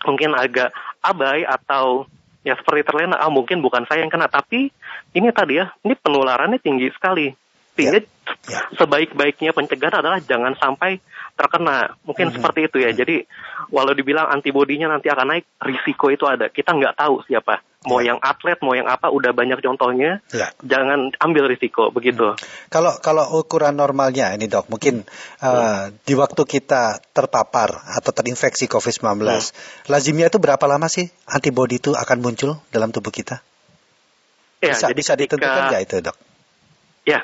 mungkin 0.04 0.36
agak 0.36 0.68
abai 1.00 1.48
atau 1.48 2.04
ya 2.44 2.54
seperti 2.60 2.84
terlena, 2.86 3.16
ah 3.16 3.32
mungkin 3.32 3.64
bukan 3.64 3.88
saya 3.88 4.04
yang 4.04 4.12
kena, 4.12 4.28
tapi 4.28 4.68
ini 5.16 5.28
tadi 5.32 5.56
ya, 5.56 5.72
ini 5.80 5.96
penularannya 5.96 6.60
tinggi 6.60 6.92
sekali. 6.92 7.32
Sehingga 7.72 8.04
ya, 8.04 8.15
ya. 8.46 8.70
sebaik-baiknya 8.74 9.52
pencegahan 9.52 10.00
adalah 10.02 10.18
jangan 10.22 10.54
sampai 10.58 10.98
terkena. 11.36 11.94
Mungkin 12.06 12.32
hmm. 12.32 12.34
seperti 12.40 12.60
itu 12.66 12.78
ya. 12.80 12.90
Jadi 12.96 13.26
walau 13.70 13.92
dibilang 13.92 14.30
antibodinya 14.30 14.90
nanti 14.90 15.12
akan 15.12 15.36
naik, 15.36 15.44
risiko 15.60 16.08
itu 16.08 16.24
ada. 16.24 16.48
Kita 16.48 16.72
nggak 16.72 16.96
tahu 16.96 17.22
siapa 17.28 17.60
mau 17.86 18.02
ya. 18.02 18.12
yang 18.12 18.18
atlet 18.18 18.58
mau 18.60 18.74
yang 18.74 18.90
apa 18.90 19.08
udah 19.14 19.30
banyak 19.30 19.62
contohnya 19.62 20.18
ya. 20.34 20.50
jangan 20.60 21.14
ambil 21.22 21.46
risiko 21.46 21.94
begitu 21.94 22.34
hmm. 22.34 22.68
kalau 22.68 22.98
kalau 22.98 23.24
ukuran 23.38 23.78
normalnya 23.78 24.34
ini 24.34 24.50
dok 24.50 24.66
mungkin 24.66 25.06
hmm. 25.06 25.46
uh, 25.46 25.94
di 26.02 26.18
waktu 26.18 26.42
kita 26.42 26.98
terpapar 27.14 27.86
atau 27.94 28.10
terinfeksi 28.10 28.66
COVID-19 28.66 29.22
hmm. 29.22 29.86
lazimnya 29.86 30.26
itu 30.28 30.42
berapa 30.42 30.66
lama 30.66 30.90
sih 30.90 31.06
antibodi 31.30 31.78
itu 31.78 31.94
akan 31.94 32.18
muncul 32.18 32.58
dalam 32.74 32.90
tubuh 32.90 33.14
kita 33.14 33.38
ya, 34.60 34.74
bisa 34.74 34.90
jadi 34.90 34.98
bisa 34.98 35.12
ditentukan 35.14 35.62
nggak 35.70 35.82
itu 35.86 35.96
dok 36.02 36.16
ya 37.06 37.22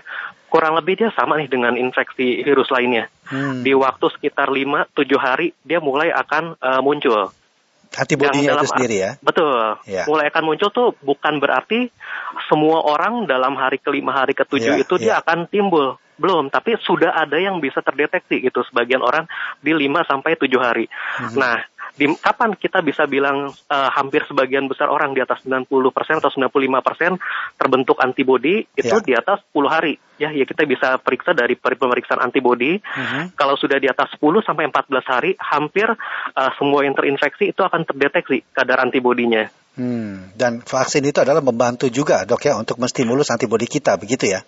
kurang 0.53 0.77
lebih 0.77 1.01
dia 1.01 1.09
sama 1.17 1.41
nih 1.41 1.49
dengan 1.49 1.73
infeksi 1.81 2.45
virus 2.45 2.69
lainnya 2.69 3.09
hmm. 3.33 3.65
di 3.65 3.73
waktu 3.73 4.05
sekitar 4.13 4.53
5-7 4.53 4.93
hari 5.17 5.57
dia 5.65 5.81
mulai 5.81 6.13
akan 6.13 6.61
uh, 6.61 6.85
muncul 6.85 7.33
antibodinya 7.93 8.57
itu 8.57 8.67
sendiri 8.73 8.97
ya. 8.97 9.11
Betul. 9.21 9.77
Ya. 9.85 10.09
Mulai 10.09 10.33
akan 10.33 10.45
muncul 10.49 10.69
tuh 10.73 10.89
bukan 11.05 11.37
berarti 11.39 11.93
semua 12.49 12.81
orang 12.81 13.29
dalam 13.29 13.53
hari 13.57 13.77
kelima, 13.77 14.17
hari 14.17 14.33
ketujuh 14.33 14.81
ya, 14.81 14.83
itu 14.83 14.95
ya. 14.97 15.01
dia 15.01 15.15
akan 15.21 15.49
timbul. 15.49 16.01
Belum, 16.21 16.53
tapi 16.53 16.77
sudah 16.79 17.19
ada 17.19 17.35
yang 17.41 17.59
bisa 17.59 17.83
terdeteksi 17.83 18.45
gitu 18.45 18.63
sebagian 18.69 19.01
orang 19.03 19.27
di 19.59 19.75
5 19.75 20.07
sampai 20.07 20.39
7 20.39 20.49
hari. 20.61 20.87
Hmm. 21.19 21.35
Nah, 21.35 21.57
di 21.93 22.09
kapan 22.17 22.57
kita 22.57 22.81
bisa 22.81 23.05
bilang 23.05 23.53
uh, 23.53 23.91
hampir 23.93 24.25
sebagian 24.25 24.65
besar 24.65 24.89
orang 24.89 25.13
di 25.13 25.21
atas 25.21 25.45
90% 25.45 25.69
atau 26.25 26.33
95% 26.33 27.61
terbentuk 27.61 28.01
antibodi 28.01 28.65
itu 28.73 28.97
ya. 28.97 29.05
di 29.05 29.13
atas 29.13 29.45
10 29.53 29.69
hari 29.69 30.01
ya 30.17 30.33
ya 30.33 30.49
kita 30.49 30.65
bisa 30.65 30.97
periksa 30.97 31.37
dari 31.37 31.53
pemeriksaan 31.61 32.25
antibodi 32.25 32.81
uh-huh. 32.81 33.37
kalau 33.37 33.61
sudah 33.61 33.77
di 33.77 33.93
atas 33.93 34.09
10 34.17 34.25
sampai 34.41 34.73
14 34.73 35.13
hari 35.13 35.31
hampir 35.37 35.93
uh, 35.93 36.51
semua 36.57 36.81
yang 36.89 36.97
terinfeksi 36.97 37.53
itu 37.53 37.61
akan 37.61 37.85
terdeteksi 37.85 38.41
kadar 38.57 38.81
antibodinya 38.81 39.53
hmm. 39.77 40.33
dan 40.33 40.65
vaksin 40.65 41.05
itu 41.05 41.21
adalah 41.21 41.45
membantu 41.45 41.93
juga 41.93 42.25
dok 42.25 42.41
ya 42.41 42.57
untuk 42.57 42.81
menstimulus 42.81 43.29
antibodi 43.29 43.69
kita 43.69 44.01
begitu 44.01 44.33
ya 44.33 44.41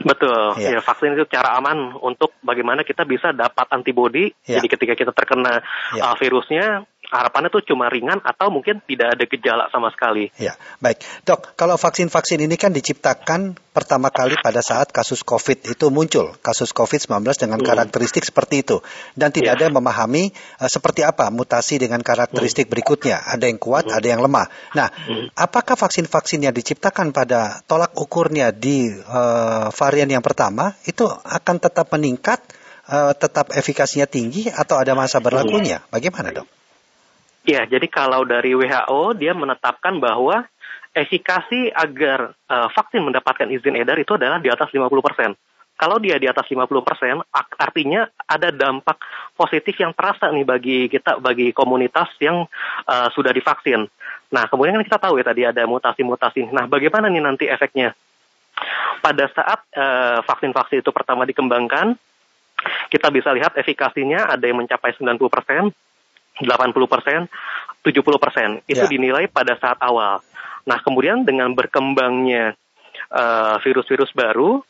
Betul, 0.00 0.56
ya. 0.62 0.78
ya 0.78 0.80
vaksin 0.80 1.12
itu 1.12 1.26
cara 1.28 1.58
aman 1.58 1.98
untuk 2.00 2.32
bagaimana 2.40 2.86
kita 2.86 3.04
bisa 3.04 3.34
dapat 3.34 3.66
antibodi. 3.74 4.32
Ya. 4.46 4.58
Jadi 4.60 4.66
ketika 4.70 4.94
kita 4.96 5.12
terkena 5.12 5.60
ya. 5.92 6.02
uh, 6.08 6.16
virusnya, 6.16 6.86
harapannya 7.10 7.50
tuh 7.50 7.66
cuma 7.66 7.90
ringan 7.90 8.22
atau 8.22 8.48
mungkin 8.54 8.78
tidak 8.86 9.18
ada 9.18 9.24
gejala 9.26 9.64
sama 9.74 9.90
sekali. 9.90 10.30
Ya, 10.38 10.54
baik. 10.78 11.02
Dok, 11.26 11.58
kalau 11.58 11.74
vaksin-vaksin 11.74 12.38
ini 12.38 12.54
kan 12.54 12.70
diciptakan 12.70 13.58
pertama 13.74 14.10
kali 14.14 14.38
pada 14.38 14.62
saat 14.62 14.94
kasus 14.94 15.26
COVID 15.26 15.74
itu 15.74 15.86
muncul, 15.90 16.34
kasus 16.42 16.70
COVID-19 16.70 17.26
dengan 17.34 17.58
hmm. 17.58 17.66
karakteristik 17.66 18.22
seperti 18.22 18.62
itu. 18.62 18.78
Dan 19.18 19.34
tidak 19.34 19.54
ya. 19.54 19.56
ada 19.58 19.62
yang 19.70 19.76
memahami 19.76 20.30
uh, 20.62 20.70
seperti 20.70 21.02
apa 21.02 21.34
mutasi 21.34 21.82
dengan 21.82 21.98
karakteristik 22.02 22.70
hmm. 22.70 22.72
berikutnya. 22.72 23.16
Ada 23.26 23.50
yang 23.50 23.58
kuat, 23.58 23.90
hmm. 23.90 23.98
ada 23.98 24.06
yang 24.06 24.20
lemah. 24.22 24.46
Nah, 24.78 24.88
hmm. 24.90 25.34
apakah 25.34 25.74
vaksin-vaksin 25.74 26.46
yang 26.46 26.54
diciptakan 26.54 27.10
pada 27.10 27.62
tolak 27.66 27.94
ukurnya 27.98 28.54
di 28.54 28.90
uh, 28.90 29.68
varian 29.74 30.10
yang 30.10 30.22
pertama 30.22 30.78
itu 30.86 31.06
akan 31.10 31.58
tetap 31.58 31.90
meningkat, 31.90 32.38
uh, 32.86 33.14
tetap 33.18 33.50
efikasinya 33.50 34.06
tinggi 34.06 34.46
atau 34.46 34.78
ada 34.78 34.94
masa 34.94 35.18
berlakunya? 35.18 35.82
Hmm. 35.82 35.90
Bagaimana 35.98 36.30
dok? 36.30 36.59
Ya, 37.40 37.64
jadi 37.64 37.88
kalau 37.88 38.28
dari 38.28 38.52
WHO 38.52 39.16
dia 39.16 39.32
menetapkan 39.32 39.96
bahwa 39.96 40.44
efikasi 40.92 41.72
agar 41.72 42.36
uh, 42.50 42.68
vaksin 42.74 43.00
mendapatkan 43.00 43.48
izin 43.48 43.78
edar 43.78 43.96
itu 43.96 44.18
adalah 44.18 44.42
di 44.42 44.50
atas 44.50 44.68
50 44.68 44.90
persen. 45.00 45.32
kalau 45.80 45.96
dia 45.96 46.20
di 46.20 46.28
atas 46.28 46.44
50%, 46.44 46.68
artinya 47.56 48.04
ada 48.28 48.52
dampak 48.52 49.00
positif 49.32 49.80
yang 49.80 49.96
terasa 49.96 50.28
nih 50.28 50.44
bagi 50.44 50.78
kita, 50.92 51.16
bagi 51.24 51.56
komunitas 51.56 52.12
yang 52.20 52.44
uh, 52.84 53.08
sudah 53.16 53.32
divaksin. 53.32 53.88
Nah, 54.28 54.44
kemudian 54.52 54.76
kan 54.76 54.84
kita 54.84 55.00
tahu 55.00 55.16
ya 55.16 55.24
tadi 55.24 55.48
ada 55.48 55.64
mutasi-mutasi. 55.64 56.52
Nah, 56.52 56.68
bagaimana 56.68 57.08
nih 57.08 57.24
nanti 57.24 57.48
efeknya? 57.48 57.96
Pada 59.00 59.24
saat 59.32 59.64
uh, 59.72 60.20
vaksin-vaksin 60.20 60.84
itu 60.84 60.92
pertama 60.92 61.24
dikembangkan, 61.24 61.96
kita 62.92 63.08
bisa 63.08 63.32
lihat 63.32 63.56
efikasinya 63.56 64.28
ada 64.36 64.44
yang 64.44 64.60
mencapai 64.60 64.92
90%, 64.92 65.16
80%, 66.42 67.28
70%, 67.84 68.64
itu 68.68 68.84
yeah. 68.84 68.90
dinilai 68.90 69.24
pada 69.28 69.56
saat 69.60 69.78
awal. 69.80 70.20
Nah, 70.64 70.78
kemudian 70.84 71.24
dengan 71.24 71.52
berkembangnya 71.56 72.56
uh, 73.12 73.56
virus-virus 73.60 74.12
baru, 74.12 74.60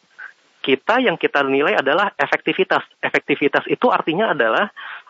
kita 0.61 1.01
yang 1.01 1.17
kita 1.17 1.41
nilai 1.43 1.81
adalah 1.81 2.13
efektivitas. 2.15 2.85
Efektivitas 3.01 3.65
itu 3.67 3.89
artinya 3.89 4.37
adalah 4.37 4.69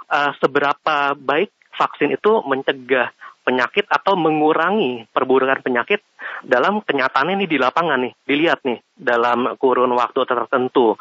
uh, 0.08 0.32
seberapa 0.38 1.18
baik 1.18 1.50
vaksin 1.74 2.14
itu 2.14 2.42
mencegah 2.46 3.10
penyakit 3.40 3.88
atau 3.88 4.14
mengurangi 4.14 5.08
perburukan 5.10 5.64
penyakit 5.64 6.04
dalam 6.44 6.84
kenyataan 6.84 7.34
ini 7.34 7.48
di 7.48 7.56
lapangan 7.56 7.98
nih, 8.04 8.12
dilihat 8.28 8.62
nih 8.62 8.78
dalam 8.94 9.56
kurun 9.56 9.90
waktu 9.96 10.22
tertentu. 10.28 10.94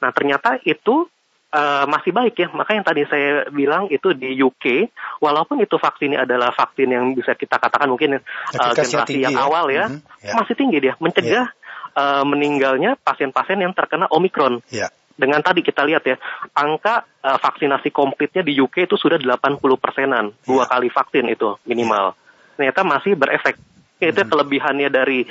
Nah 0.00 0.10
ternyata 0.10 0.58
itu 0.64 1.06
uh, 1.54 1.86
masih 1.86 2.10
baik 2.10 2.34
ya. 2.34 2.50
Maka 2.50 2.74
yang 2.74 2.82
tadi 2.82 3.06
saya 3.06 3.46
bilang 3.54 3.86
itu 3.94 4.10
di 4.10 4.34
UK, 4.42 4.90
walaupun 5.22 5.62
itu 5.62 5.78
vaksinnya 5.78 6.26
adalah 6.26 6.50
vaksin 6.50 6.90
yang 6.90 7.14
bisa 7.14 7.38
kita 7.38 7.62
katakan 7.62 7.86
mungkin 7.86 8.18
uh, 8.18 8.72
generasi 8.74 9.22
yang 9.22 9.38
ya? 9.38 9.46
awal 9.46 9.70
ya, 9.70 9.86
mm 9.86 10.02
-hmm. 10.02 10.26
yeah. 10.26 10.34
masih 10.34 10.54
tinggi 10.58 10.78
dia 10.82 10.94
mencegah 10.98 11.46
yeah 11.46 11.62
uh, 11.94 12.24
meninggalnya 12.26 12.98
pasien-pasien 13.00 13.58
yang 13.62 13.72
terkena 13.72 14.10
Omikron. 14.10 14.60
Yeah. 14.70 14.90
Dengan 15.14 15.46
tadi 15.46 15.62
kita 15.62 15.86
lihat 15.86 16.02
ya, 16.02 16.18
angka 16.58 17.06
uh, 17.22 17.38
vaksinasi 17.38 17.94
komplitnya 17.94 18.42
di 18.42 18.58
UK 18.58 18.90
itu 18.90 18.98
sudah 18.98 19.16
80 19.16 19.62
persenan, 19.78 20.34
yeah. 20.34 20.46
dua 20.46 20.64
kali 20.66 20.90
vaksin 20.90 21.30
itu 21.30 21.54
minimal. 21.64 22.12
Yeah. 22.12 22.54
Ternyata 22.58 22.80
masih 22.82 23.12
berefek. 23.14 23.56
Itu 24.02 24.26
hmm. 24.26 24.30
kelebihannya 24.30 24.88
dari 24.90 25.24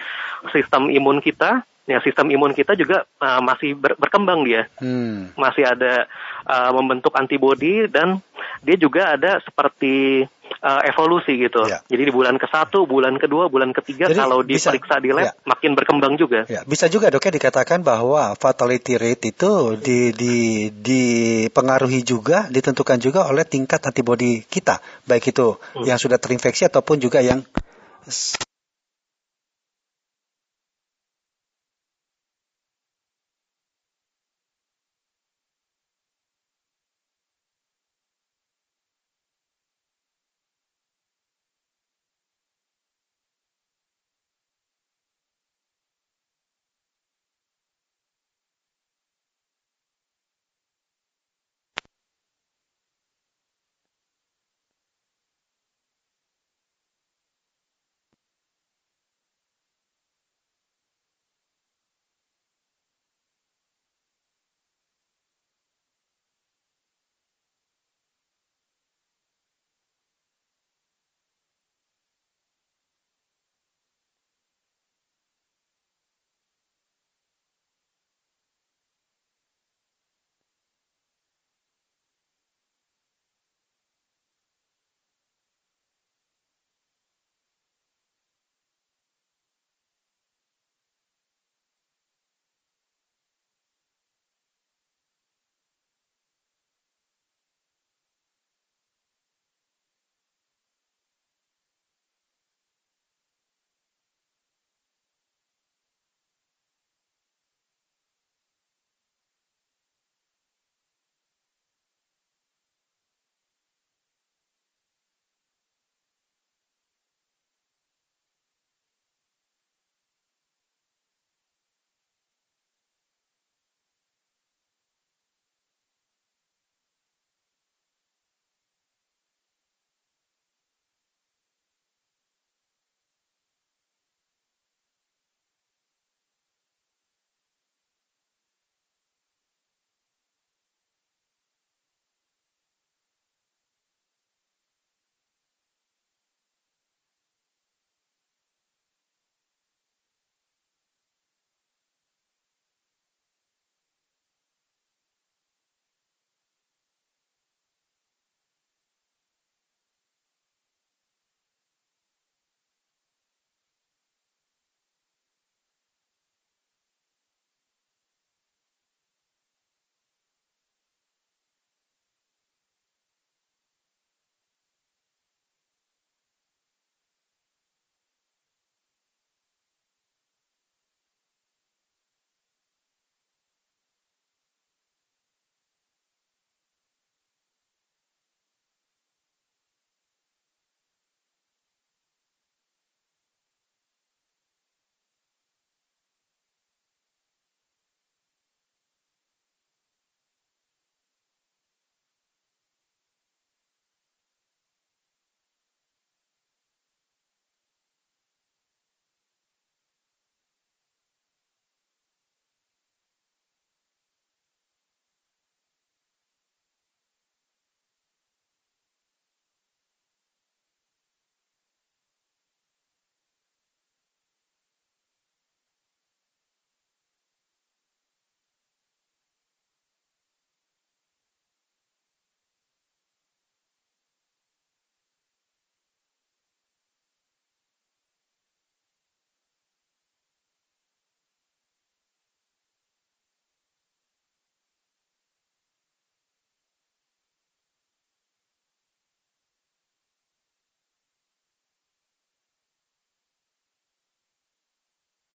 sistem 0.55 0.87
imun 0.87 1.19
kita. 1.19 1.67
Ya, 1.83 1.99
sistem 1.99 2.31
imun 2.31 2.55
kita 2.55 2.79
juga 2.79 3.03
uh, 3.19 3.43
masih 3.43 3.75
ber 3.75 3.99
berkembang 3.99 4.47
dia, 4.47 4.71
hmm. 4.79 5.35
masih 5.35 5.67
ada 5.67 6.07
uh, 6.47 6.71
membentuk 6.71 7.11
antibodi 7.11 7.91
dan 7.91 8.23
dia 8.63 8.79
juga 8.79 9.11
ada 9.11 9.43
seperti 9.43 10.23
uh, 10.63 10.81
evolusi 10.87 11.35
gitu. 11.35 11.67
Ya. 11.67 11.83
Jadi 11.83 12.07
di 12.07 12.13
bulan 12.15 12.39
ke 12.39 12.47
satu, 12.47 12.87
bulan 12.87 13.19
kedua, 13.19 13.51
bulan 13.51 13.75
ketiga 13.75 14.07
Jadi 14.07 14.15
kalau 14.15 14.39
diperiksa 14.47 14.95
bisa, 14.95 15.03
di 15.03 15.09
lab 15.11 15.27
ya. 15.27 15.31
makin 15.43 15.71
berkembang 15.75 16.15
juga. 16.15 16.47
Ya. 16.47 16.63
Bisa 16.63 16.87
juga 16.87 17.11
dok 17.11 17.27
ya 17.27 17.31
dikatakan 17.35 17.83
bahwa 17.83 18.31
fatality 18.39 18.95
rate 18.95 19.35
itu 19.35 19.75
di, 19.75 20.15
di, 20.15 20.35
dipengaruhi 20.71 22.07
juga, 22.07 22.47
ditentukan 22.47 23.03
juga 23.03 23.27
oleh 23.27 23.43
tingkat 23.43 23.83
antibodi 23.83 24.47
kita, 24.47 24.79
baik 25.03 25.35
itu 25.35 25.59
hmm. 25.59 25.83
yang 25.83 25.99
sudah 25.99 26.15
terinfeksi 26.15 26.71
ataupun 26.71 27.03
juga 27.03 27.19
yang 27.19 27.43